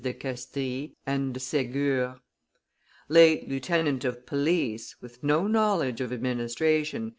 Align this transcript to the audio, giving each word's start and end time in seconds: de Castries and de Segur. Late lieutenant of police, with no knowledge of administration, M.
de 0.03 0.13
Castries 0.15 0.93
and 1.05 1.31
de 1.35 1.39
Segur. 1.39 2.19
Late 3.07 3.47
lieutenant 3.47 4.03
of 4.03 4.25
police, 4.25 4.95
with 4.99 5.23
no 5.23 5.45
knowledge 5.45 6.01
of 6.01 6.11
administration, 6.11 7.03
M. 7.03 7.09